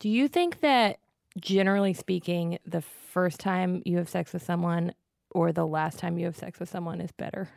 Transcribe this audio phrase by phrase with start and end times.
[0.00, 0.98] Do you think that,
[1.38, 4.94] generally speaking, the first time you have sex with someone
[5.30, 7.50] or the last time you have sex with someone is better?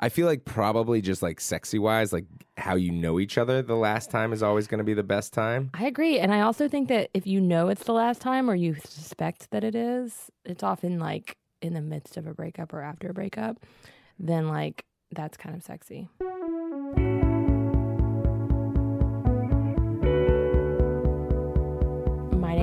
[0.00, 2.24] I feel like probably just like sexy wise, like
[2.56, 5.34] how you know each other the last time is always going to be the best
[5.34, 5.70] time.
[5.74, 6.18] I agree.
[6.18, 9.50] And I also think that if you know it's the last time or you suspect
[9.50, 13.14] that it is, it's often like in the midst of a breakup or after a
[13.14, 13.58] breakup,
[14.18, 16.08] then like that's kind of sexy.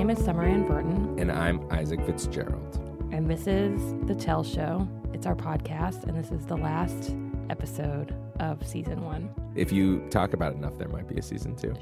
[0.10, 2.80] Name is Summer Anne Burton, And I'm Isaac Fitzgerald.
[3.12, 4.90] and this is The Tell Show.
[5.14, 7.16] It's our podcast, and this is the last
[7.52, 9.30] episode of season one.
[9.54, 11.76] If you talk about it enough, there might be a season two.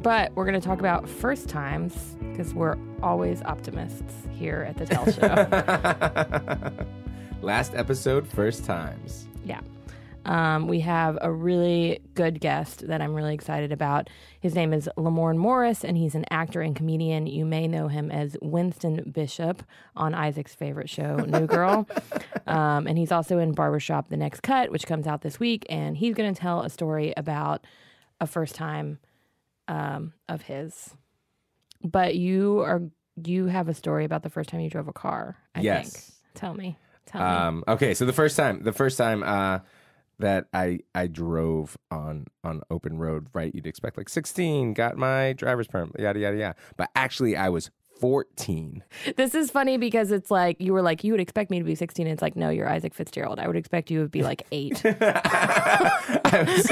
[0.00, 4.86] But we're going to talk about first times because we're always optimists here at The
[4.86, 6.86] Tell Show.
[7.46, 9.26] Last episode, first times.
[9.44, 9.60] Yeah.
[10.26, 14.10] Um, we have a really good guest that I'm really excited about.
[14.40, 17.28] His name is Lamorne Morris, and he's an actor and comedian.
[17.28, 19.62] You may know him as Winston Bishop
[19.94, 21.88] on Isaac's favorite show, New Girl.
[22.48, 25.64] um, and he's also in Barbershop The Next Cut, which comes out this week.
[25.70, 27.64] And he's going to tell a story about
[28.20, 28.98] a first time
[29.68, 30.92] um, of his.
[31.84, 32.82] But you are
[33.24, 35.36] you have a story about the first time you drove a car.
[35.54, 35.92] I Yes.
[35.92, 36.14] think.
[36.34, 36.76] Tell me.
[37.06, 37.26] Tell me.
[37.26, 39.60] Um, okay, so the first time, the first time uh,
[40.18, 43.54] that I I drove on on open road, right?
[43.54, 46.56] You'd expect like 16, got my driver's permit, yada yada yada.
[46.76, 48.82] But actually, I was 14.
[49.16, 51.74] This is funny because it's like you were like you would expect me to be
[51.74, 53.38] 16 and it's like no you're Isaac Fitzgerald.
[53.38, 54.82] I would expect you to be like 8.
[54.84, 56.70] I was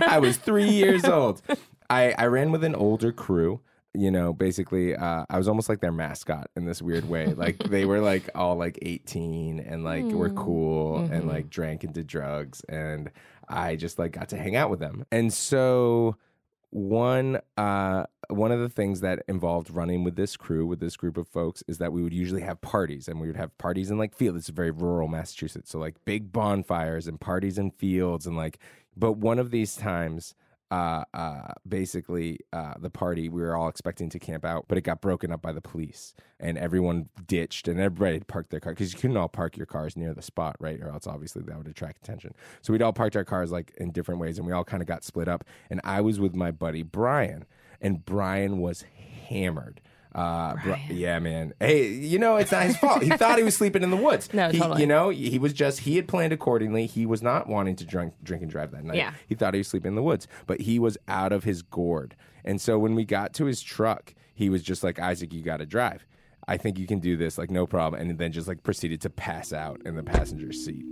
[0.00, 1.42] I was three years old.
[1.90, 3.60] I I ran with an older crew.
[3.94, 7.26] You know, basically, uh, I was almost like their mascot in this weird way.
[7.26, 11.92] Like they were like all like eighteen and like were cool and like drank and
[11.92, 13.10] did drugs, and
[13.48, 15.04] I just like got to hang out with them.
[15.12, 16.16] And so
[16.72, 21.18] one uh one of the things that involved running with this crew with this group
[21.18, 23.98] of folks is that we would usually have parties and we would have parties in
[23.98, 28.38] like fields it's very rural massachusetts so like big bonfires and parties in fields and
[28.38, 28.58] like
[28.96, 30.34] but one of these times
[30.72, 34.80] uh, uh, basically, uh, the party we were all expecting to camp out, but it
[34.80, 38.72] got broken up by the police, and everyone ditched, and everybody had parked their car
[38.72, 40.80] because you couldn't all park your cars near the spot, right?
[40.80, 42.34] Or else obviously that would attract attention.
[42.62, 44.88] So we'd all parked our cars like in different ways, and we all kind of
[44.88, 45.44] got split up.
[45.68, 47.44] And I was with my buddy Brian,
[47.82, 48.80] and Brian was
[49.28, 49.82] hammered.
[50.14, 51.54] Uh, Bri- yeah, man.
[51.58, 53.02] Hey, you know it's not his fault.
[53.02, 54.28] He thought he was sleeping in the woods.
[54.34, 54.80] No, He- totally.
[54.82, 56.86] You know, he was just he had planned accordingly.
[56.86, 58.96] He was not wanting to drink, drink and drive that night.
[58.96, 59.14] Yeah.
[59.26, 62.14] He thought he was sleeping in the woods, but he was out of his gourd.
[62.44, 65.58] And so when we got to his truck, he was just like, Isaac, you got
[65.58, 66.04] to drive.
[66.48, 68.02] I think you can do this, like no problem.
[68.02, 70.84] And then just like proceeded to pass out in the passenger seat.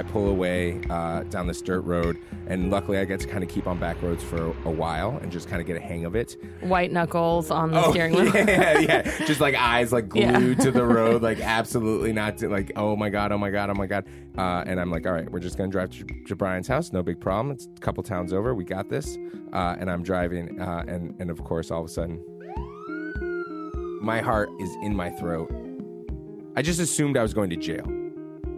[0.00, 3.50] I pull away uh, down this dirt road, and luckily I get to kind of
[3.50, 6.16] keep on back roads for a while and just kind of get a hang of
[6.16, 6.36] it.
[6.62, 8.32] White knuckles on the steering wheel.
[8.34, 9.26] Oh, yeah, yeah.
[9.26, 10.38] Just like eyes like Yeah.
[10.38, 13.68] glued to the road, like absolutely not to, like, oh my God, oh my God,
[13.68, 14.06] oh my God.
[14.38, 16.94] Uh, and I'm like, all right, we're just going to drive to, to Brian's house.
[16.94, 17.52] No big problem.
[17.54, 18.54] It's a couple towns over.
[18.54, 19.18] We got this.
[19.52, 20.58] Uh, and I'm driving.
[20.58, 22.24] Uh, and, and of course, all of a sudden,
[24.00, 25.52] my heart is in my throat.
[26.56, 27.84] I just assumed I was going to jail.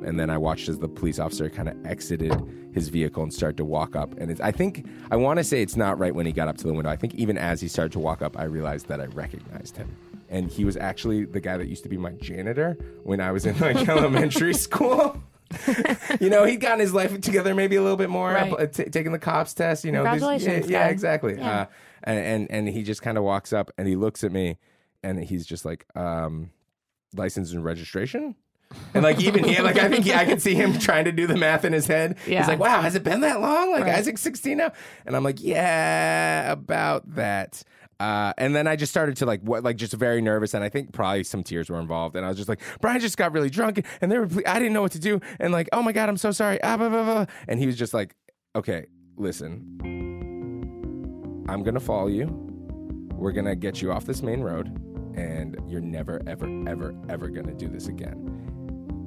[0.05, 2.33] And then I watched as the police officer kind of exited
[2.73, 4.15] his vehicle and started to walk up.
[4.19, 6.57] And it's, I think, I want to say it's not right when he got up
[6.59, 6.91] to the window.
[6.91, 9.95] I think even as he started to walk up, I realized that I recognized him.
[10.29, 13.45] And he was actually the guy that used to be my janitor when I was
[13.45, 15.23] in like elementary school.
[16.21, 18.53] you know, he'd gotten his life together maybe a little bit more, Right.
[18.53, 19.84] uh, t- taking the cops test.
[19.84, 21.37] You know, Congratulations, yeah, yeah, exactly.
[21.37, 21.51] Yeah.
[21.61, 21.67] Uh,
[22.05, 24.57] and, and and he just kind of walks up and he looks at me,
[25.03, 26.51] and he's just like, um,
[27.15, 28.34] license and registration.
[28.94, 31.27] And like even he, like I think he, I can see him trying to do
[31.27, 32.16] the math in his head.
[32.27, 32.38] Yeah.
[32.41, 33.71] He's like, "Wow, has it been that long?
[33.72, 33.94] Like Right.
[33.94, 34.72] Isaac's 16 now?"
[35.06, 37.62] And I'm like, "Yeah, about that."
[38.00, 40.69] Uh, and then I just started to like what like just very nervous, and I
[40.69, 42.16] think probably some tears were involved.
[42.16, 44.72] And I was just like, "Brian just got really drunk, and they were I didn't
[44.72, 47.04] know what to do, and like, oh my god, I'm so sorry." Ah, blah, blah,
[47.04, 47.27] blah.
[47.49, 48.15] And he was just like,
[48.56, 49.78] "Okay, listen,
[51.49, 52.27] I'm gonna follow you.
[53.15, 54.66] We're gonna get you off this main road,
[55.16, 58.52] and you're never, ever, ever, ever gonna do this again."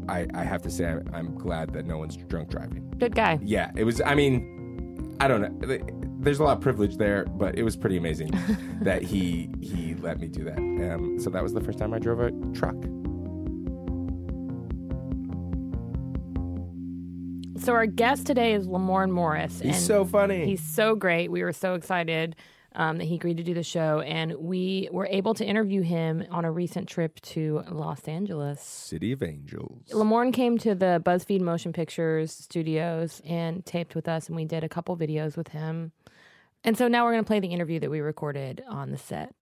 [0.07, 2.93] I, I have to say, I'm, I'm glad that no one's drunk driving.
[2.97, 3.39] Good guy.
[3.41, 4.01] Yeah, it was.
[4.01, 5.79] I mean, I don't know.
[6.19, 8.31] There's a lot of privilege there, but it was pretty amazing
[8.81, 10.57] that he he let me do that.
[10.57, 12.75] Um, so that was the first time I drove a truck.
[17.57, 19.59] So our guest today is Lamorne Morris.
[19.59, 20.45] He's so funny.
[20.45, 21.31] He's so great.
[21.31, 22.35] We were so excited
[22.75, 26.25] um, that he agreed to do the show, and we were able to interview him
[26.29, 28.61] on a recent trip to Los Angeles.
[28.61, 29.89] City of Angels.
[29.91, 34.63] Lamorne came to the BuzzFeed Motion Pictures studios and taped with us, and we did
[34.63, 35.91] a couple videos with him.
[36.63, 39.33] And so now we're going to play the interview that we recorded on the set.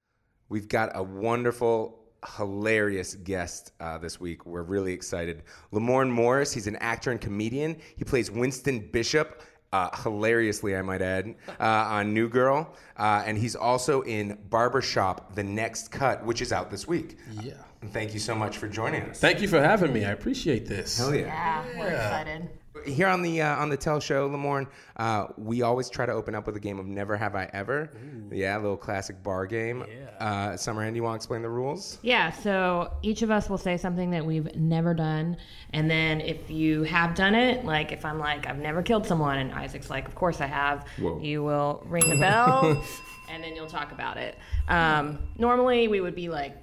[0.49, 1.99] We've got a wonderful,
[2.37, 4.45] hilarious guest uh, this week.
[4.45, 5.43] We're really excited.
[5.71, 7.77] Lamorne Morris, he's an actor and comedian.
[7.95, 9.41] He plays Winston Bishop.
[9.71, 12.75] Uh, hilariously, I might add, uh, on New Girl.
[12.97, 17.17] Uh, and he's also in Barbershop The Next Cut, which is out this week.
[17.41, 17.53] Yeah.
[17.81, 19.19] And thank you so much for joining us.
[19.19, 20.05] Thank you for having me.
[20.05, 20.97] I appreciate this.
[20.97, 21.21] Hell yeah.
[21.21, 22.49] Yeah, we're excited.
[22.85, 24.67] Here on the uh, on the Tell Show, Lamorne,
[24.97, 27.89] uh, we always try to open up with a game of Never Have I Ever.
[28.29, 29.85] Yeah, a little classic bar game.
[29.87, 30.25] Yeah.
[30.25, 31.97] Uh, Summer, and you want to explain the rules?
[32.01, 35.37] Yeah, so each of us will say something that we've never done.
[35.71, 39.37] And then if you have done it, like if I'm like, I've never killed someone,
[39.37, 41.19] and Isaac's like, of course I have, Whoa.
[41.21, 42.82] you will ring the bell
[43.29, 44.37] and then you'll talk about it.
[44.67, 46.55] Um, normally we would be like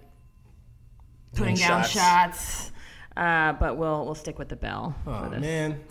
[1.34, 1.90] putting Doing down shots.
[1.92, 2.72] shots.
[3.16, 5.40] Uh, but we'll we'll stick with the bell Oh for this.
[5.40, 5.80] man.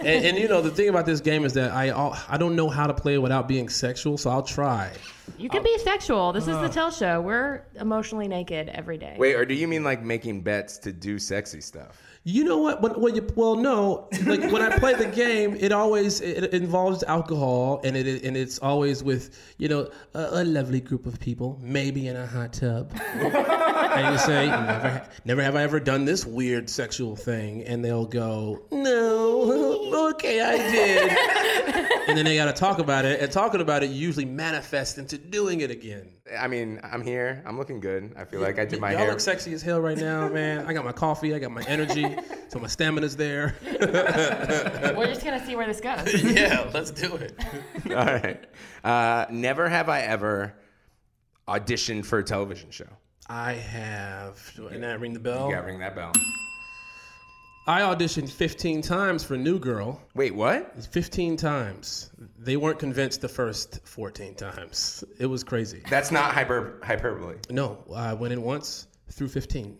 [0.00, 2.54] and, and you know the thing about this game is that I al- I don't
[2.54, 4.92] know how to play it without being sexual, so I'll try.
[5.38, 6.32] You can be sexual.
[6.32, 7.22] This is the Tell Show.
[7.22, 9.16] We're emotionally naked every day.
[9.18, 12.00] Wait, or do you mean like making bets to do sexy stuff?
[12.28, 12.82] You know what?
[12.82, 14.08] When, when you, well, no.
[14.24, 18.58] Like when I play the game, it always it, involves alcohol, and it and it's
[18.58, 22.90] always with you know a, a lovely group of people, maybe in a hot tub.
[23.14, 28.06] and you say, never, never have I ever done this weird sexual thing, and they'll
[28.06, 31.85] go, no, okay, I did.
[32.06, 35.18] And then they got to talk about it, and talking about it usually manifests into
[35.18, 36.08] doing it again.
[36.38, 37.42] I mean, I'm here.
[37.46, 38.14] I'm looking good.
[38.16, 38.98] I feel like I did my hair.
[38.98, 39.12] Y'all hair.
[39.12, 40.66] look sexy as hell right now, man.
[40.66, 42.16] I got my coffee, I got my energy,
[42.48, 43.56] so my stamina's there.
[43.64, 46.22] We're just gonna see where this goes.
[46.22, 47.38] yeah, let's do it.
[47.90, 48.44] All right.
[48.84, 50.54] Uh, never have I ever
[51.48, 52.88] auditioned for a television show.
[53.28, 54.52] I have.
[54.54, 55.48] Do I not ring the bell?
[55.48, 56.12] You gotta ring that bell.
[57.68, 60.00] I auditioned 15 times for New Girl.
[60.14, 60.84] Wait, what?
[60.84, 62.10] 15 times.
[62.38, 65.02] They weren't convinced the first 14 times.
[65.18, 65.82] It was crazy.
[65.90, 67.38] That's not hyper hyperbole.
[67.50, 69.76] No, I went in once through 15.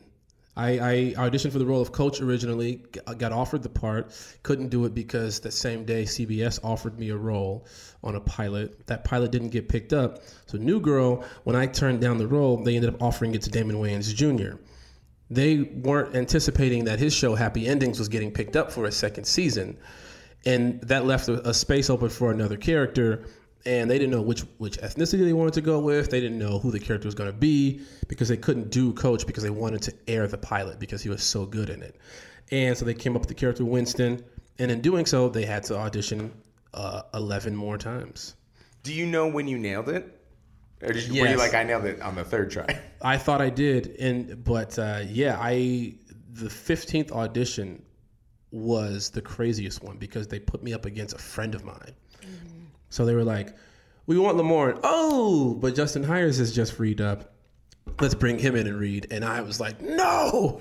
[0.56, 4.10] I, I auditioned for the role of coach originally, uh, got offered the part,
[4.42, 7.66] couldn't do it because the same day CBS offered me a role
[8.02, 8.84] on a pilot.
[8.88, 10.22] That pilot didn't get picked up.
[10.46, 13.50] So, New Girl, when I turned down the role, they ended up offering it to
[13.50, 14.56] Damon Wayans Jr.
[15.31, 19.25] They weren't anticipating that his show, Happy Endings, was getting picked up for a second
[19.25, 19.78] season.
[20.44, 23.26] And that left a, space open for another character
[23.67, 26.08] and they didn't know which which ethnicity they wanted to go with.
[26.11, 29.26] They didn't know who the character was going to be because they couldn't do Coach
[29.26, 31.96] because they wanted to air the pilot because he was so good in it.
[32.52, 34.25] And so they came up with the character Winston,
[34.61, 36.32] and in doing so, they had to audition
[36.75, 38.37] uh, eleven more times.
[38.84, 40.15] Do you know when you nailed it?
[40.82, 42.78] Or did you, were you like, I nailed it on the third try?
[43.02, 45.94] I thought I did, and but uh, yeah, I
[46.32, 47.82] the fifteenth audition
[48.50, 51.94] was the craziest one because they put me up against a friend of mine.
[52.90, 53.55] So they were like,
[54.06, 57.32] "We want Lamorne." Oh, but Justin Hires has just freed up.
[58.00, 59.06] Let's bring him in and read.
[59.11, 60.61] And I was like, "No,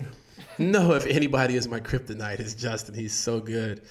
[0.57, 0.93] no!
[0.93, 2.95] If anybody is my kryptonite, it's Justin.
[2.95, 3.81] He's so good."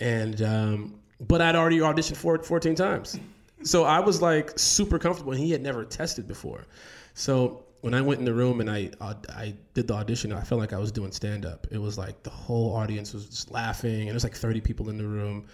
[0.00, 3.18] And um, but I'd already auditioned for it 14 times,
[3.62, 5.32] so I was like super comfortable.
[5.32, 6.66] And he had never tested before,
[7.14, 10.42] so when I went in the room and I uh, I did the audition, I
[10.42, 11.66] felt like I was doing stand up.
[11.70, 14.98] It was like the whole audience was just laughing, and there's like 30 people in
[14.98, 15.46] the room.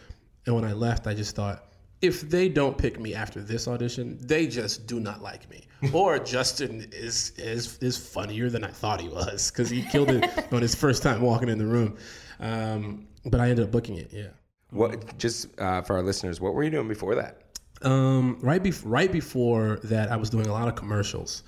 [0.46, 1.68] And when I left, I just thought,
[2.02, 5.66] if they don't pick me after this audition, they just do not like me.
[5.92, 10.24] Or Justin is is is funnier than I thought he was because he killed it
[10.52, 11.96] on his first time walking in the room.
[12.40, 14.10] Um, but I ended up booking it.
[14.12, 14.28] Yeah.
[14.70, 15.18] what?
[15.18, 17.42] Just uh, for our listeners, what were you doing before that?
[17.82, 21.42] Um, right, right before that, I was doing a lot of commercials.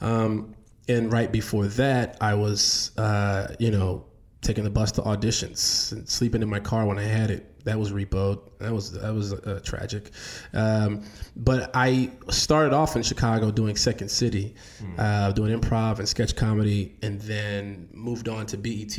[0.00, 0.54] Um,
[0.88, 4.04] and right before that, I was, uh, you know,
[4.40, 7.46] taking the bus to auditions and sleeping in my car when I had it.
[7.64, 8.40] That was repoed.
[8.58, 10.12] That was that was uh, tragic.
[10.54, 11.04] Um,
[11.36, 14.54] but I started off in Chicago doing Second City,
[14.98, 18.96] uh, doing improv and sketch comedy, and then moved on to BET,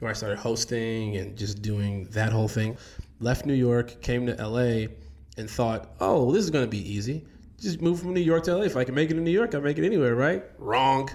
[0.00, 2.76] where I started hosting and just doing that whole thing.
[3.18, 4.88] Left New York, came to LA,
[5.36, 7.24] and thought, oh, this is going to be easy.
[7.58, 8.64] Just move from New York to LA.
[8.64, 10.44] If I can make it in New York, I'll make it anywhere, right?
[10.58, 11.08] Wrong.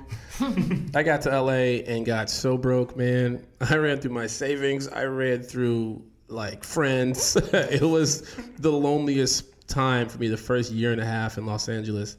[0.95, 3.45] I got to LA and got so broke, man.
[3.69, 4.87] I ran through my savings.
[4.87, 7.35] I ran through like friends.
[7.53, 11.69] it was the loneliest time for me the first year and a half in Los
[11.69, 12.17] Angeles.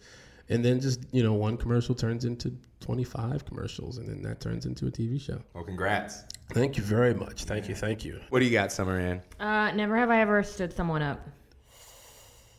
[0.49, 4.67] And then just, you know, one commercial turns into 25 commercials, and then that turns
[4.67, 5.41] into a TV show.
[5.55, 6.25] Well, congrats.
[6.53, 7.45] Thank you very much.
[7.45, 7.75] Thank you.
[7.75, 8.21] Thank you.
[8.29, 9.23] What do you got, Summer Anne?
[9.41, 11.27] Uh, never have I ever stood someone up.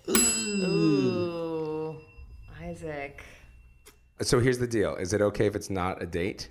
[0.09, 1.95] Ooh,
[2.61, 3.23] Isaac.
[4.21, 4.95] So here's the deal.
[4.95, 6.49] Is it okay if it's not a date?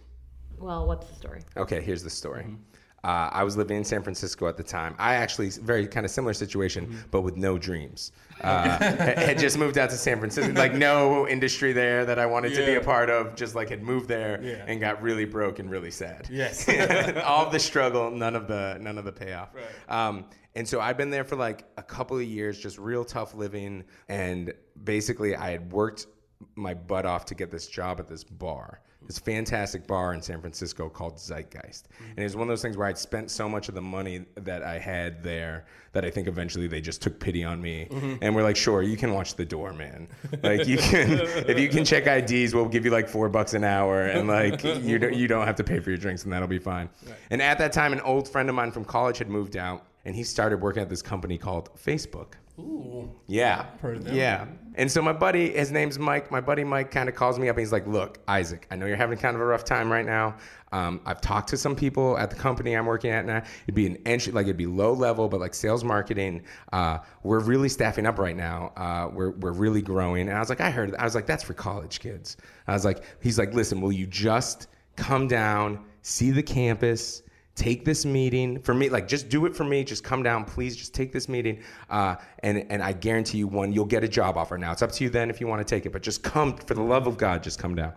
[0.58, 1.42] Well, what's the story?
[1.56, 2.44] Okay, here's the story.
[2.44, 2.56] Mm-hmm.
[3.04, 4.94] Uh, I was living in San Francisco at the time.
[4.98, 6.96] I actually very kind of similar situation, Mm-hmm.
[7.10, 8.12] but with no dreams.
[8.42, 12.54] Uh, had just moved out to San Francisco, like no industry there that I wanted
[12.54, 13.36] to be a part of.
[13.36, 14.64] Just like had moved there Yeah.
[14.66, 16.26] and got really broke and really sad.
[16.28, 16.68] Yes.
[17.24, 19.50] all the struggle, none of the none of the payoff.
[19.54, 20.06] Right.
[20.08, 20.24] Um,
[20.56, 23.84] and so I've been there for like a couple of years, just real tough living.
[24.08, 26.06] And basically, I had worked
[26.56, 30.40] my butt off to get this job at this bar, this fantastic bar in San
[30.40, 31.84] Francisco called Zeitgeist.
[31.98, 34.24] And it was one of those things where I'd spent so much of the money
[34.36, 38.16] that I had there that I think eventually they just took pity on me mm-hmm.
[38.22, 40.08] and were like, "Sure, you can watch the door, man.
[40.42, 43.64] Like you can, if you can check IDs, we'll give you like four bucks an
[43.64, 46.48] hour, and like you don't you don't have to pay for your drinks, and that'll
[46.48, 46.88] be fine."
[47.30, 50.16] And at that time, an old friend of mine from college had moved out, and
[50.16, 52.34] he started working at this company called Facebook.
[52.58, 53.10] Ooh.
[53.26, 53.66] Yeah.
[53.80, 54.14] Heard of them.
[54.14, 54.46] Yeah.
[54.74, 56.30] And so my buddy, his name's Mike.
[56.30, 58.86] My buddy Mike kind of calls me up and he's like, Look, Isaac, I know
[58.86, 60.36] you're having kind of a rough time right now.
[60.72, 63.42] Um, I've talked to some people at the company I'm working at now.
[63.64, 66.42] It'd be an entry, like it'd be low level, but like sales marketing.
[66.72, 68.72] Uh, we're really staffing up right now.
[68.76, 70.28] Uh, we're, we're really growing.
[70.28, 72.38] And I was like, I heard, I was like, that's for college kids.
[72.66, 77.22] I was like, he's like, listen, will you just come down, see the campus,
[77.62, 80.74] take this meeting for me like just do it for me just come down please
[80.74, 84.36] just take this meeting uh, and and i guarantee you one you'll get a job
[84.36, 86.24] offer now it's up to you then if you want to take it but just
[86.24, 87.92] come for the love of god just come down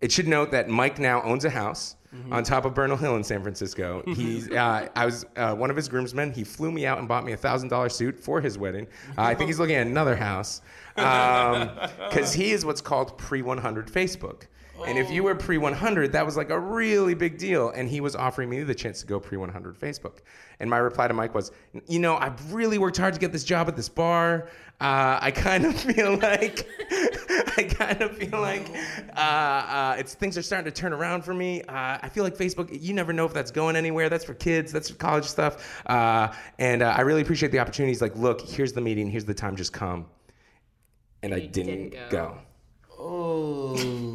[0.00, 1.94] it should note that mike now owns a house
[2.30, 4.02] on top of Bernal Hill in San Francisco.
[4.06, 6.32] He's, uh, I was uh, one of his groomsmen.
[6.32, 8.86] He flew me out and bought me a thousand dollar suit for his wedding.
[9.18, 10.62] Uh, I think he's looking at another house
[10.94, 14.44] because he is what's called pre 100 Facebook.
[14.86, 17.70] And if you were pre 100, that was like a really big deal.
[17.70, 20.18] And he was offering me the chance to go pre 100 Facebook.
[20.60, 21.52] And my reply to Mike was,
[21.86, 24.48] You know, I've really worked hard to get this job at this bar.
[24.80, 26.68] Uh, I kind of feel like,
[27.56, 28.70] I kind of feel like
[29.16, 31.62] uh, uh, it's things are starting to turn around for me.
[31.62, 34.08] Uh, I feel like Facebook, you never know if that's going anywhere.
[34.08, 35.82] That's for kids, that's for college stuff.
[35.86, 38.02] Uh, and uh, I really appreciate the opportunities.
[38.02, 40.06] Like, Look, here's the meeting, here's the time, just come.
[41.22, 42.38] And I didn't, didn't go.
[42.90, 42.98] go.
[42.98, 44.05] Oh.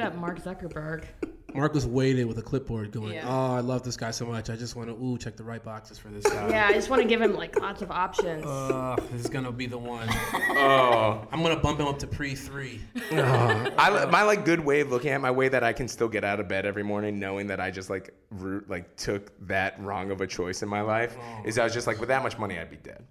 [0.00, 1.04] You should have Mark Zuckerberg.
[1.54, 3.28] Mark was waiting with a clipboard going, Yeah.
[3.28, 4.48] Oh, I love this guy so much.
[4.48, 6.48] I just want to, ooh, check the right boxes for this guy.
[6.48, 8.46] Yeah, I just want to give him like lots of options.
[8.46, 10.08] Uh, this is going to be the one.
[10.52, 11.26] Oh.
[11.32, 12.80] I'm going to bump him up to pre three.
[13.12, 16.22] I, my like good way of looking at my way that I can still get
[16.22, 20.10] out of bed every morning knowing that I just like root, like took that wrong
[20.10, 22.58] of a choice in my life is I was just like with that much money
[22.58, 23.04] I'd be dead.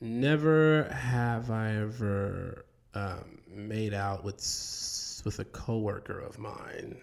[0.00, 2.64] Never have I ever
[2.94, 4.40] um, made out with
[5.24, 6.96] s- with a coworker of mine.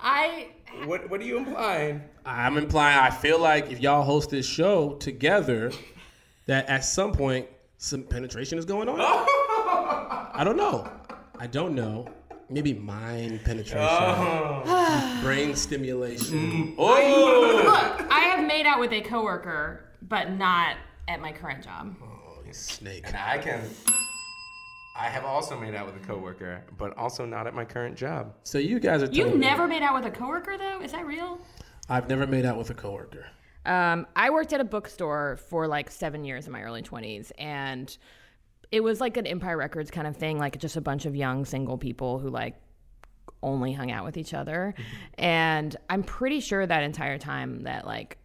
[0.00, 0.48] I
[0.84, 2.02] What what are you implying?
[2.24, 5.72] I'm implying I feel like if y'all host this show together,
[6.46, 7.46] that at some point
[7.78, 8.98] some penetration is going on.
[9.00, 10.88] I don't know.
[11.38, 12.08] I don't know.
[12.50, 15.20] Maybe mind penetration, oh.
[15.22, 16.38] brain stimulation.
[16.38, 16.74] Mm.
[16.78, 18.06] Oh, look.
[18.12, 20.76] I have made out with a coworker, but not
[21.08, 21.96] at my current job.
[22.02, 23.04] oh you snake.
[23.06, 23.62] And I can
[24.96, 28.34] I have also made out with a coworker, but also not at my current job.
[28.44, 29.06] So you guys are.
[29.06, 30.80] You telling me- never made out with a coworker though?
[30.80, 31.40] Is that real?
[31.88, 33.26] I've never made out with a coworker.
[33.66, 37.96] Um, I worked at a bookstore for like seven years in my early 20s, and
[38.70, 41.44] it was like an Empire Records kind of thing, like just a bunch of young
[41.44, 42.56] single people who like
[43.42, 44.74] only hung out with each other.
[45.18, 48.18] And I'm pretty sure that entire time that like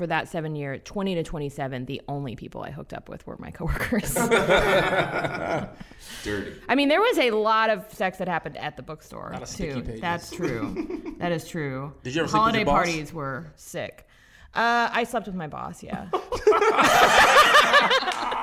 [0.00, 3.36] for that seven year, 20 to 27, the only people I hooked up with were
[3.36, 4.14] my coworkers.
[6.24, 6.52] Dirty.
[6.70, 9.74] I mean, there was a lot of sex that happened at the bookstore of sticky
[9.74, 9.82] too.
[9.82, 10.00] pages.
[10.00, 11.14] That's true.
[11.18, 11.92] that is true.
[12.02, 12.74] Did you ever sleep with Holiday your boss?
[12.86, 14.06] parties were sick.
[14.54, 15.82] Uh, I slept with my boss.
[15.82, 16.08] Yeah.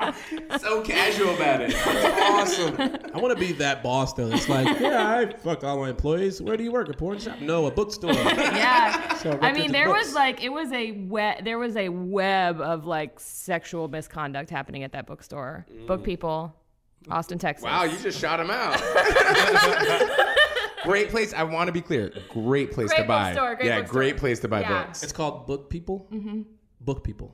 [0.60, 1.76] So casual about it.
[1.86, 2.76] Awesome.
[3.14, 4.28] I want to be that boss though.
[4.28, 6.42] It's like, yeah, I fucked all my employees.
[6.42, 6.90] Where do you work?
[6.90, 7.40] A porn shop?
[7.42, 8.14] No, a bookstore.
[8.14, 9.16] yeah.
[9.18, 11.44] So I mean, and there was like it was a web.
[11.44, 15.66] There was a web of like sexual misconduct happening at that bookstore.
[15.86, 16.56] Book people,
[17.10, 17.66] Austin, Texas.
[17.66, 18.82] Wow, you just shot him out.
[20.88, 21.34] Great place.
[21.34, 22.12] I want to be clear.
[22.29, 23.32] Great place Great to buy.
[23.32, 23.84] bookstore, great yeah, bookstore.
[23.84, 23.98] Mm-hmm.
[24.10, 24.84] great place to buy Yeah.
[24.86, 25.03] books.
[25.03, 26.08] It's called Book People.
[26.82, 27.34] Book People.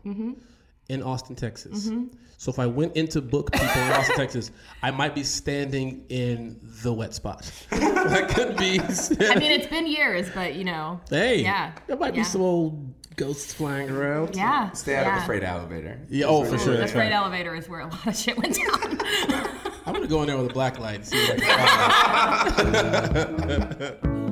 [0.89, 1.89] in Austin, Texas.
[2.37, 6.59] So if I went into book people in Austin, Texas, I might be standing in
[6.83, 7.49] the wet spot.
[7.71, 8.81] I could be.
[8.81, 10.99] I mean, it's been years, but you know.
[11.09, 11.71] hey, Yeah.
[11.87, 12.21] there might Yeah.
[12.21, 14.35] be some old ghosts flying around.
[14.35, 14.71] Yeah.
[14.71, 15.15] Stay out yeah.
[15.15, 15.99] of the freight elevator.
[16.09, 16.75] Yeah, oh, for sure.
[16.75, 17.11] The freight right.
[17.13, 18.99] elevator is where a lot of shit went down.
[19.85, 20.95] I'm gonna go in there with a black light.
[20.95, 24.23] And see what I can find.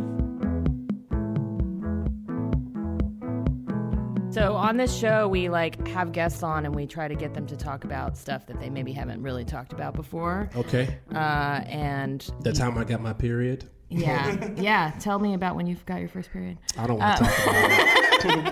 [4.33, 7.45] so on this show, we like have guests on, and we try to get them
[7.47, 10.49] to talk about stuff that they maybe haven't really talked about before.
[10.55, 13.65] okay, Uh, and the time I got my period.
[13.89, 14.93] Yeah, yeah.
[15.01, 16.57] Tell me about when you got your first period.
[16.77, 17.71] I don't want to talk about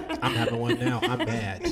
[0.09, 0.19] it.
[0.21, 0.99] I'm having one now.
[1.01, 1.65] I'm bad.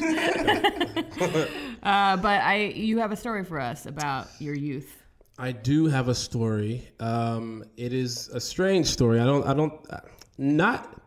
[1.84, 4.97] Uh, but I, you have a story for us about your youth.
[5.38, 6.88] I do have a story.
[7.00, 9.20] Um, it is a strange story.
[9.20, 9.46] I don't.
[9.46, 9.74] I don't.
[9.92, 10.00] uh,
[10.38, 11.00] Not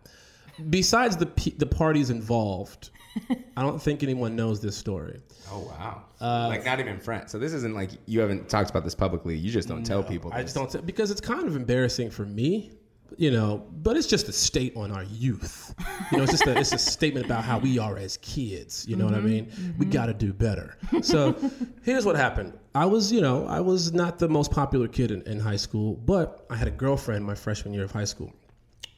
[0.70, 1.26] besides the
[1.58, 2.90] the parties involved.
[3.56, 5.20] I don't think anyone knows this story.
[5.50, 6.02] Oh wow!
[6.48, 7.32] like not even friends.
[7.32, 9.36] So this isn't like you haven't talked about this publicly.
[9.36, 10.30] You just don't tell people.
[10.32, 12.70] I just don't t- because it's kind of embarrassing for me,
[13.16, 13.66] you know.
[13.82, 15.74] But it's just a state on our youth.
[16.12, 18.86] You know, it's just a, it's a statement about how we are as kids.
[18.86, 19.50] You know what I mean?
[19.76, 20.76] We got to do better.
[21.02, 21.34] So
[21.82, 22.52] here's what happened.
[22.74, 25.96] I was, you know, I was not the most popular kid in, in high school,
[25.96, 28.32] but I had a girlfriend my freshman year of high school.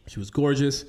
[0.06, 0.84] She was gorgeous.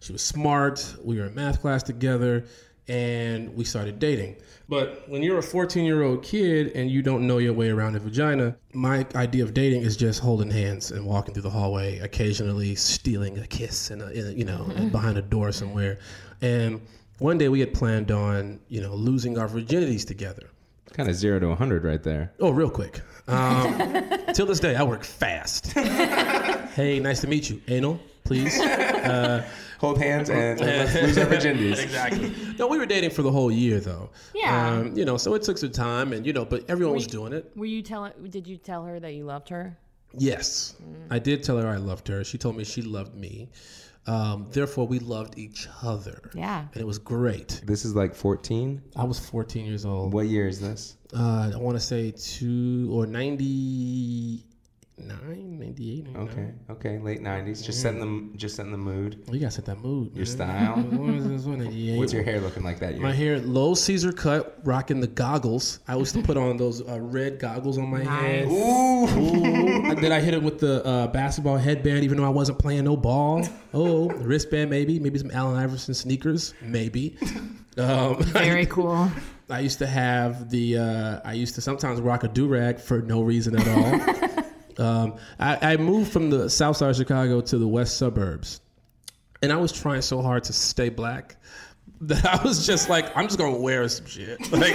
[0.00, 0.94] She was smart.
[1.02, 2.44] We were in math class together,
[2.86, 4.36] and we started dating.
[4.68, 7.96] But when you're a 14 year old kid and you don't know your way around
[7.96, 11.98] a vagina, my idea of dating is just holding hands and walking through the hallway,
[11.98, 15.98] occasionally stealing a kiss and a, in a you know behind a door somewhere.
[16.40, 16.80] And
[17.18, 20.50] one day we had planned on you know losing our virginities together.
[20.92, 22.32] Kind of zero to hundred right there.
[22.40, 23.00] Oh, real quick.
[23.26, 23.78] Um,
[24.34, 25.72] till this day, I work fast.
[25.72, 27.60] hey, nice to meet you.
[27.68, 28.60] Anal, please.
[29.78, 31.78] Hold hands and let's lose our virginities.
[31.78, 32.34] Exactly.
[32.58, 34.10] no, we were dating for the whole year, though.
[34.34, 34.70] Yeah.
[34.70, 37.32] Um, you know, so it took some time, and you know, but everyone was doing
[37.32, 37.52] it.
[37.54, 38.12] Were you telling?
[38.28, 39.76] Did you tell her that you loved her?
[40.16, 40.74] Yes,
[41.10, 42.24] I did tell her I loved her.
[42.24, 43.50] She told me she loved me.
[44.08, 46.30] Um, therefore, we loved each other.
[46.34, 46.66] Yeah.
[46.72, 47.60] And it was great.
[47.64, 48.82] This is like fourteen.
[48.96, 50.14] I was 14 years old.
[50.14, 50.96] What year is this?
[51.14, 53.06] Uh, I want to say two or
[55.00, 56.04] 99, 98.
[56.12, 56.28] 99.
[56.28, 57.62] Okay, okay, late nineties.
[57.62, 59.24] Just setting the just setting the mood.
[59.30, 60.08] You got to set that mood.
[60.14, 60.26] Your man.
[60.26, 60.76] style.
[60.98, 61.58] What is this one?
[61.58, 61.98] 98.
[61.98, 63.02] What's your hair looking like that year?
[63.02, 65.80] My hair, low Caesar cut, rocking the goggles.
[65.86, 68.48] I used to put on those uh, red goggles on my head.
[68.48, 69.06] Ooh.
[69.06, 69.94] Ooh.
[70.00, 72.96] then I hit it with the uh, basketball headband, even though I wasn't playing no
[72.96, 73.46] ball.
[73.74, 74.98] Oh, wristband, maybe.
[74.98, 77.18] Maybe some Allen Iverson sneakers, maybe.
[77.76, 79.10] Um, Very cool.
[79.50, 80.78] I used to have the.
[80.78, 84.27] Uh, I used to sometimes rock a do rag for no reason at all.
[84.78, 88.60] Um, I, I moved from the south side of Chicago to the west suburbs,
[89.42, 91.36] and I was trying so hard to stay black
[92.02, 94.74] that I was just like, I'm just gonna wear some shit, like,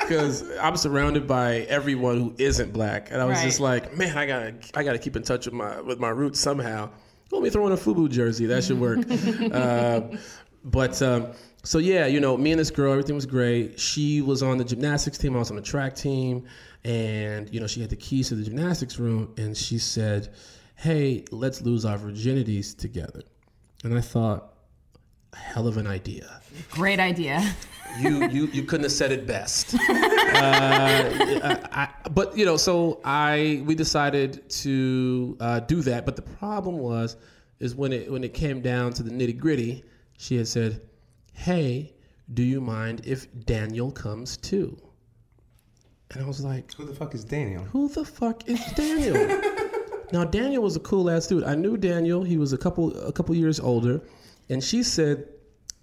[0.00, 4.26] because I'm surrounded by everyone who isn't black, and I was just like, man, I
[4.26, 6.90] gotta, I gotta keep in touch with my with my roots somehow.
[7.30, 8.46] Let me throw in a FUBU jersey.
[8.46, 8.98] That should work.
[9.54, 10.16] uh,
[10.64, 11.28] but um,
[11.62, 13.78] so yeah, you know, me and this girl, everything was great.
[13.78, 15.36] She was on the gymnastics team.
[15.36, 16.46] I was on the track team,
[16.84, 20.32] and you know, she had the keys to the gymnastics room, and she said,
[20.76, 23.22] "Hey, let's lose our virginities together."
[23.84, 24.54] And I thought,
[25.32, 26.40] a hell of an idea.
[26.70, 27.54] Great idea.
[27.98, 29.74] You you you couldn't have said it best.
[29.74, 29.80] uh,
[31.72, 36.06] I, but you know, so I we decided to uh, do that.
[36.06, 37.16] But the problem was,
[37.58, 39.82] is when it when it came down to the nitty gritty,
[40.18, 40.82] she had said,
[41.32, 41.92] "Hey,
[42.32, 44.80] do you mind if Daniel comes too?"
[46.12, 47.62] And I was like, Who the fuck is Daniel?
[47.64, 49.40] who the fuck is Daniel?
[50.12, 51.44] now Daniel was a cool ass dude.
[51.44, 52.22] I knew Daniel.
[52.24, 54.00] He was a couple a couple years older,
[54.48, 55.28] and she said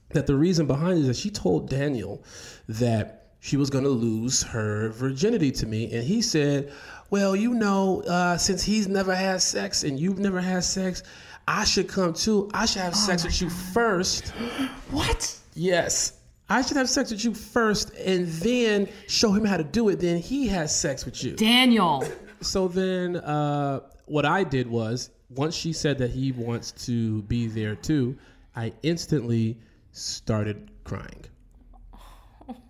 [0.10, 2.24] that the reason behind it is that she told Daniel
[2.68, 6.74] that she was going to lose her virginity to me, and he said,
[7.10, 11.04] "Well, you know, uh, since he's never had sex and you've never had sex."
[11.50, 12.50] I should come too.
[12.54, 14.34] I should have sex with you first.
[14.92, 15.34] What?
[15.54, 16.17] Yes.
[16.50, 20.00] I should have sex with you first and then show him how to do it.
[20.00, 21.36] Then he has sex with you.
[21.36, 22.04] Daniel.
[22.42, 27.48] So then, uh, what I did was, once she said that he wants to be
[27.48, 28.18] there too,
[28.56, 29.58] I instantly
[29.92, 31.26] started crying.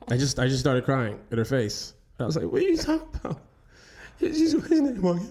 [0.09, 1.93] I just, I just started crying at her face.
[2.19, 3.41] I was like, "What are you talking about?"
[4.19, 5.27] She's I'm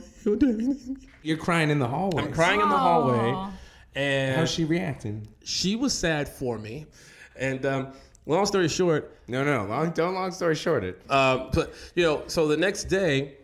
[1.22, 2.22] You're crying in the hallway.
[2.22, 3.50] I'm crying in the hallway,
[3.96, 5.26] and How's she reacting?
[5.42, 6.86] she was sad for me.
[7.34, 7.92] And um,
[8.26, 9.64] long story short, No, no.
[9.64, 11.00] Long, don't long story short it.
[11.10, 13.38] Um, but you know, so the next day,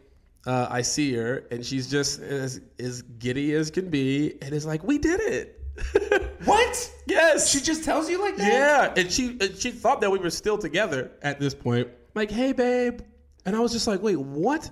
[0.46, 4.64] uh, I see her and she's just as, as giddy as can be, and it's
[4.64, 5.58] like, we did it.
[6.44, 6.92] What?
[7.06, 7.50] yes.
[7.50, 8.52] She just tells you like that?
[8.52, 11.88] yeah, and she and she thought that we were still together at this point.
[12.16, 13.00] Like, hey, babe,
[13.46, 14.68] and I was just like, wait, what?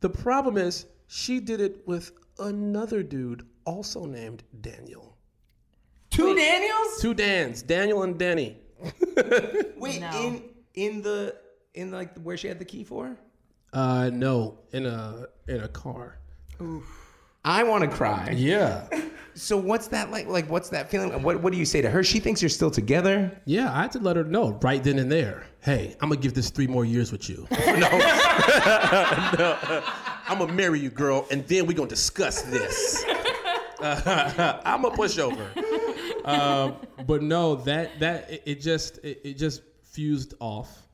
[0.00, 5.16] The problem is, she did it with another dude, also named Daniel.
[6.10, 7.00] Two Daniels?
[7.00, 8.58] Two Dans, Daniel and Denny.
[9.76, 10.10] Wait, No.
[10.14, 10.42] in
[10.74, 11.36] in the
[11.74, 13.16] in like where she had the key for?
[13.72, 16.18] Uh, no, in a in a car.
[17.44, 18.30] I want to cry.
[18.36, 18.86] Yeah.
[19.34, 20.26] So what's that like?
[20.26, 21.22] Like what's that feeling?
[21.22, 22.04] What what do you say to her?
[22.04, 23.40] She thinks you're still together.
[23.46, 25.46] Yeah, I had to let her know right then and there.
[25.60, 27.46] Hey, I'm gonna give this three more years with you.
[27.66, 27.88] no, no,
[30.28, 33.02] I'm gonna marry you, girl, and then we're gonna discuss this.
[33.80, 35.46] I'm a pushover.
[36.24, 40.88] Um, but no, that that it, it just it, it just fused off.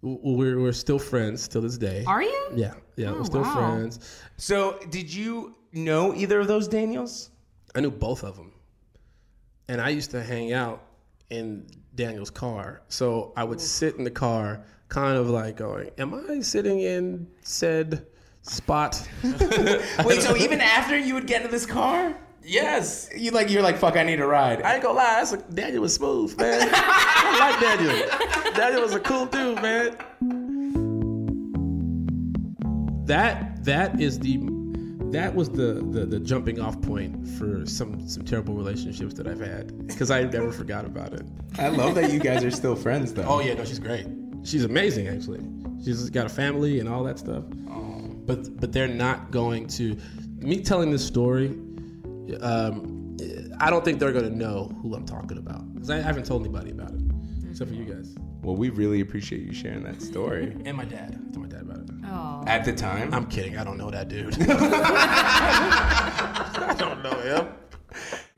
[0.00, 2.04] We're we're still friends till this day.
[2.06, 2.48] Are you?
[2.54, 3.54] Yeah, yeah, we're still wow.
[3.54, 4.22] friends.
[4.36, 7.30] So, did you know either of those Daniels?
[7.74, 8.52] I knew both of them,
[9.68, 10.84] and I used to hang out
[11.30, 12.82] in Daniel's car.
[12.88, 17.26] So I would sit in the car, kind of like going, "Am I sitting in
[17.42, 18.06] said
[18.42, 19.06] spot?"
[20.04, 23.08] Wait, so even after you would get into this car, yes.
[23.16, 24.62] you like you're like, fuck, I need a ride.
[24.62, 26.68] I ain't gonna lie, that's a, Daniel was smooth, man.
[26.72, 28.52] I like Daniel.
[28.54, 29.96] Daniel was a cool dude, man.
[33.06, 34.38] That that is the
[35.10, 39.40] that was the, the the jumping off point for some some terrible relationships that I've
[39.40, 41.22] had because I never forgot about it.
[41.58, 43.24] I love that you guys are still friends, though.
[43.26, 44.06] Oh yeah, no, she's great.
[44.44, 45.40] She's amazing, actually.
[45.84, 47.44] She's got a family and all that stuff.
[48.28, 49.96] But but they're not going to.
[50.36, 51.58] Me telling this story,
[52.40, 53.16] um,
[53.60, 56.42] I don't think they're going to know who I'm talking about because I haven't told
[56.42, 57.00] anybody about it
[57.50, 60.56] except for you guys Well, we really appreciate you sharing that story.
[60.64, 61.14] and my dad.
[61.14, 61.90] I told my dad about it.
[62.04, 62.44] Oh.
[62.46, 63.56] At the time, I'm kidding.
[63.58, 64.36] I don't know that dude.
[66.60, 67.48] I don't know him.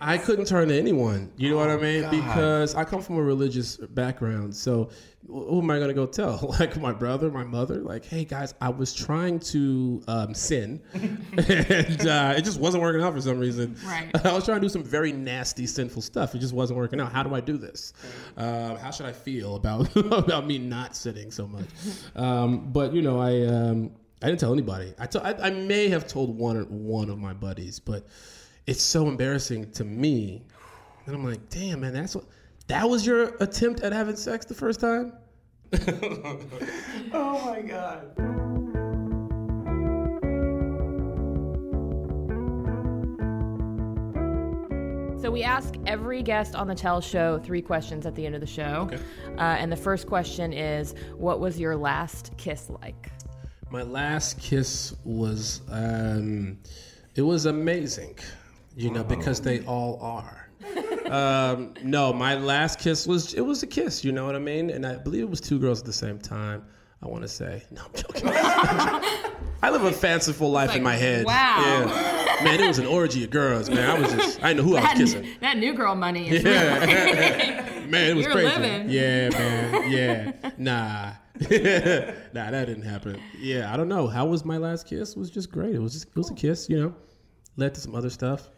[0.00, 1.30] I couldn't turn to anyone.
[1.36, 2.08] You know what I mean?
[2.10, 4.54] Because I come from a religious background.
[4.56, 4.90] So
[5.28, 6.54] who am I going to go tell?
[6.60, 7.76] Like my brother, my mother?
[7.76, 13.02] Like, hey guys, I was trying to um, sin, and uh, it just wasn't working
[13.02, 13.76] out for some reason.
[13.84, 14.10] Right.
[14.26, 16.34] I was trying to do some very nasty, sinful stuff.
[16.34, 17.12] It just wasn't working out.
[17.12, 17.92] How do I do this?
[18.36, 21.68] Um, how should I feel about about me not sinning so much?
[22.16, 24.92] Um, but you know, I um, I didn't tell anybody.
[24.98, 28.06] I, to- I I may have told one one of my buddies, but
[28.66, 30.42] it's so embarrassing to me.
[31.07, 32.25] And I'm like, damn, man, that's what
[32.68, 35.12] that was your attempt at having sex the first time.
[37.12, 38.12] oh my god.
[45.20, 48.40] So we ask every guest on the Tell Show three questions at the end of
[48.40, 48.88] the show.
[49.37, 53.12] Uh, and the first question is, what was your last kiss like?
[53.70, 56.59] My last kiss was um,
[57.16, 58.18] it was amazing,
[58.76, 60.48] you know, because they all are.
[61.11, 64.70] um, no, my last kiss was it was a kiss, you know what I mean?
[64.70, 66.64] And I believe it was two girls at the same time.
[67.02, 68.28] I want to say, no, I'm joking.
[69.62, 71.24] I live a fanciful life in my head.
[71.24, 71.56] wow.
[71.87, 72.44] Yeah.
[72.44, 73.88] man, it was an orgy of girls, man.
[73.90, 75.26] I was just, I didn't know who I was That, kissing.
[75.40, 77.85] that new girl money is Yeah.
[77.88, 78.61] man, it was You're crazy.
[78.61, 78.90] living.
[78.90, 79.90] Yeah, man.
[79.90, 80.50] Yeah.
[80.59, 81.12] Nah.
[81.40, 83.18] nah, that didn't happen.
[83.38, 84.06] Yeah, I don't know.
[84.06, 85.12] How was my last kiss?
[85.12, 85.74] It was just great.
[85.74, 86.94] It was just it was a kiss, you know.
[87.56, 88.50] Led to some other stuff.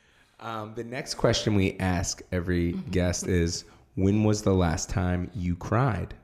[0.42, 5.54] Um, the next question we ask every guest is, when was the last time you
[5.54, 6.14] cried?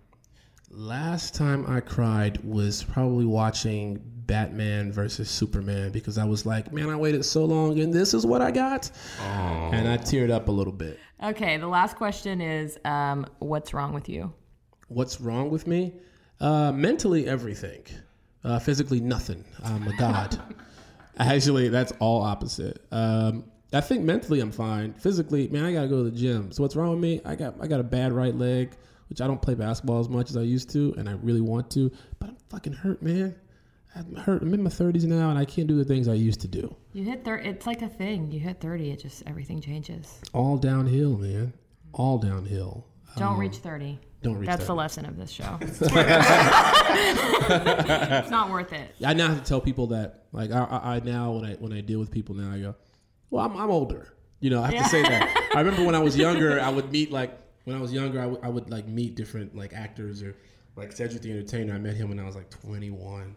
[0.70, 6.90] Last time I cried was probably watching Batman versus Superman because I was like, man,
[6.90, 8.90] I waited so long and this is what I got.
[9.20, 10.98] And I teared up a little bit.
[11.22, 14.32] Okay, the last question is, um, what's wrong with you?
[14.88, 15.94] What's wrong with me?
[16.40, 17.84] Uh, mentally, everything.
[18.42, 19.44] Uh, physically, nothing.
[19.62, 20.40] I'm a god.
[21.18, 22.84] Actually, that's all opposite.
[22.92, 24.94] Um, I think mentally I'm fine.
[24.94, 26.52] Physically, man, I gotta go to the gym.
[26.52, 27.20] So what's wrong with me?
[27.24, 28.74] I got I got a bad right leg,
[29.08, 31.70] which I don't play basketball as much as I used to, and I really want
[31.72, 31.90] to.
[32.18, 33.34] But I'm fucking hurt, man.
[33.94, 34.42] I'm hurt.
[34.42, 36.74] I'm in my 30s now, and I can't do the things I used to do.
[36.92, 38.30] You hit thir- It's like a thing.
[38.30, 40.20] You hit 30, it just, everything changes.
[40.34, 41.52] All downhill, man.
[41.94, 42.86] All downhill.
[43.16, 43.98] Don't um, reach 30.
[44.22, 44.66] Don't reach That's that.
[44.66, 45.58] the lesson of this show.
[45.60, 45.80] it's
[48.30, 48.94] not worth it.
[49.04, 50.24] I now have to tell people that.
[50.32, 52.74] Like I, I, I now when I when I deal with people now, I go,
[53.30, 54.14] well, I'm, I'm older.
[54.40, 55.50] You know, I have to say that.
[55.54, 58.26] I remember when I was younger, I would meet like when I was younger, I
[58.26, 60.34] would would like meet different like actors or
[60.76, 61.74] like Cedric the Entertainer.
[61.74, 63.36] I met him when I was like 21.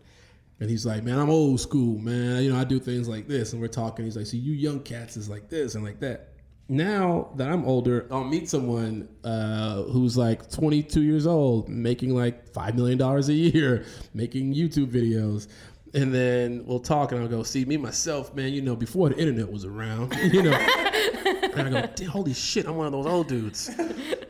[0.59, 2.43] And he's like, man, I'm old school, man.
[2.43, 3.51] You know, I do things like this.
[3.51, 4.05] And we're talking.
[4.05, 6.29] He's like, see, you young cats is like this and like that.
[6.69, 12.53] Now that I'm older, I'll meet someone uh, who's like 22 years old, making like
[12.53, 15.47] $5 million a year, making YouTube videos.
[15.93, 19.17] And then we'll talk, and I'll go, see, me, myself, man, you know, before the
[19.17, 20.53] internet was around, you know.
[20.53, 23.69] and I go, holy shit, I'm one of those old dudes.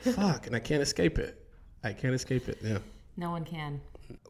[0.02, 1.46] Fuck, and I can't escape it.
[1.84, 2.80] I can't escape it, yeah.
[3.18, 3.80] No one can.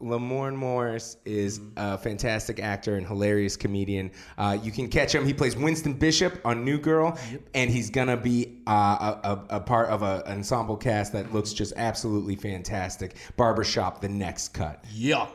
[0.00, 4.10] Lamorne Morris is a fantastic actor and hilarious comedian.
[4.38, 5.24] Uh, you can catch him.
[5.24, 7.18] He plays Winston Bishop on New Girl,
[7.54, 11.52] and he's gonna be uh, a, a, a part of an ensemble cast that looks
[11.52, 13.16] just absolutely fantastic.
[13.36, 14.84] Barbershop, the next cut.
[14.92, 15.28] Yeah.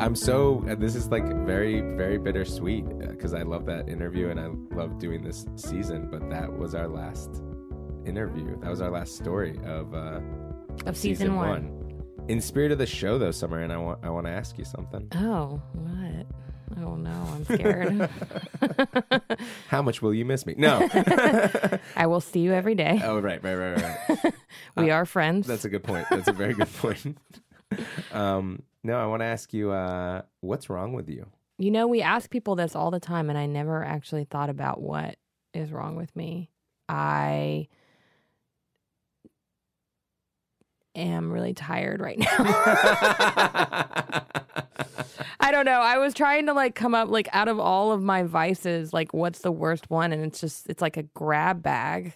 [0.00, 0.64] I'm so.
[0.68, 4.98] uh, This is like very, very bittersweet because I love that interview and I love
[4.98, 6.08] doing this season.
[6.10, 7.42] But that was our last
[8.06, 8.58] interview.
[8.60, 10.20] That was our last story of uh,
[10.86, 11.76] Of season, one.
[12.28, 14.64] In spirit of the show, though, Summer, and I want I want to ask you
[14.64, 15.06] something.
[15.16, 16.26] Oh, what?
[16.82, 18.08] Oh no, I'm scared.
[19.68, 20.54] How much will you miss me?
[20.56, 20.88] No.
[21.96, 23.00] I will see you every day.
[23.04, 23.82] oh, right, right, right,
[24.24, 24.34] right.
[24.76, 25.46] We are friends.
[25.48, 26.06] That's a good point.
[26.10, 27.18] That's a very good point.
[28.12, 31.26] Um, no, I want to ask you, uh, what's wrong with you?
[31.58, 34.80] You know, we ask people this all the time, and I never actually thought about
[34.80, 35.16] what
[35.52, 36.50] is wrong with me.
[36.88, 37.68] I
[41.00, 42.28] am really tired right now.
[45.42, 45.80] I don't know.
[45.80, 49.12] I was trying to like come up like out of all of my vices, like
[49.12, 50.12] what's the worst one?
[50.12, 52.14] And it's just it's like a grab bag.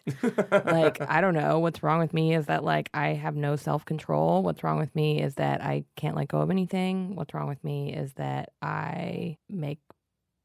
[0.51, 1.59] like I don't know.
[1.59, 4.43] What's wrong with me is that like I have no self control.
[4.43, 7.17] What's wrong with me is that I can't let go of anything.
[7.17, 9.79] What's wrong with me is that I make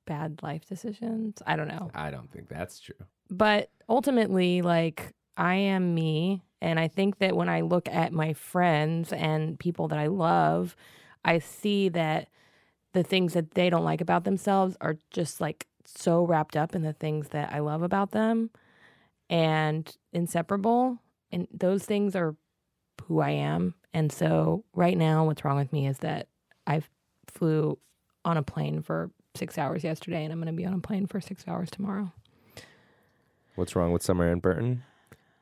[0.08, 1.41] bad life decisions.
[1.45, 1.91] I don't know.
[1.93, 2.95] I don't think that's true.
[3.30, 6.43] But ultimately, like I am me.
[6.61, 10.75] And I think that when I look at my friends and people that I love,
[11.23, 12.27] I see that
[12.93, 16.81] the things that they don't like about themselves are just like so wrapped up in
[16.81, 18.49] the things that I love about them
[19.29, 20.97] and inseparable.
[21.31, 22.35] And those things are
[23.05, 23.75] who I am.
[23.93, 26.27] And so right now, what's wrong with me is that
[26.67, 26.81] I
[27.27, 27.77] flew
[28.25, 31.07] on a plane for six hours yesterday and I'm going to be on a plane
[31.07, 32.11] for six hours tomorrow.
[33.55, 34.83] What's wrong with Summer Anne Burton?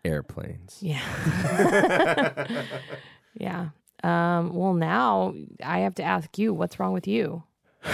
[0.08, 0.78] Airplanes.
[0.82, 2.48] Yeah.
[3.36, 3.70] yeah.
[4.04, 7.44] Um, well, now I have to ask you, what's wrong with you?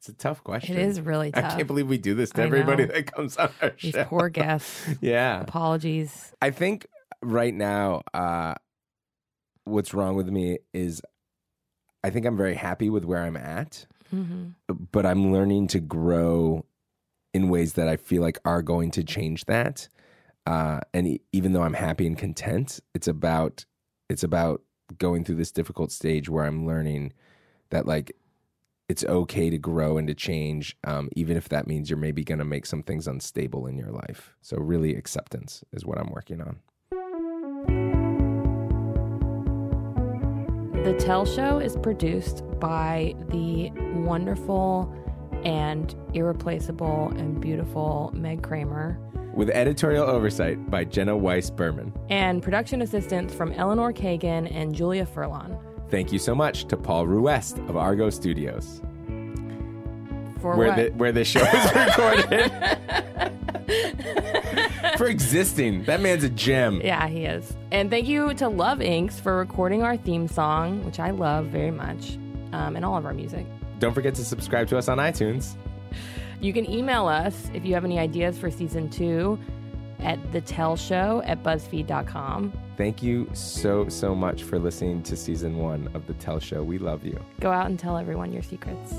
[0.00, 0.78] It's a tough question.
[0.78, 1.44] It is really tough.
[1.44, 2.92] I can't believe we do this to I everybody know.
[2.94, 4.04] that comes on our These show.
[4.04, 4.88] poor guests.
[5.02, 5.40] yeah.
[5.40, 6.32] Apologies.
[6.40, 6.86] I think
[7.20, 8.54] right now, uh,
[9.64, 11.02] what's wrong with me is
[12.04, 14.50] I think I'm very happy with where I'm at, hmm
[14.92, 16.64] but I'm learning to grow
[17.34, 19.88] in ways that I feel like are going to change that.
[20.48, 23.66] Uh, and even though I'm happy and content, it's about
[24.08, 24.62] it's about
[24.96, 27.12] going through this difficult stage where I'm learning
[27.68, 28.16] that like
[28.88, 32.38] it's okay to grow and to change, um, even if that means you're maybe going
[32.38, 34.32] to make some things unstable in your life.
[34.40, 36.60] So really, acceptance is what I'm working on.
[40.82, 44.90] The Tell Show is produced by the wonderful
[45.44, 48.98] and irreplaceable and beautiful Meg Kramer
[49.34, 51.92] with editorial oversight by Jenna Weiss Berman.
[52.10, 55.58] and production assistance from Eleanor Kagan and Julia Furlan.
[55.90, 58.80] Thank you so much to Paul Ruest of Argot Studios,
[60.40, 60.76] For where what?
[60.76, 62.52] the where the show is recorded.
[64.98, 66.80] For existing, that man's a gem.
[66.82, 67.54] Yeah, he is.
[67.70, 71.70] And thank you to Love Inks for recording our theme song, which I love very
[71.70, 72.16] much,
[72.52, 73.46] um, and all of our music.
[73.78, 75.56] Don't forget to subscribe to us on iTunes.
[76.40, 79.38] You can email us if you have any ideas for season two
[80.00, 82.52] at the tell show at buzzfeed.com.
[82.76, 86.62] Thank you so so much for listening to season one of the Tell Show.
[86.62, 87.18] We love you.
[87.40, 88.94] Go out and tell everyone your secrets.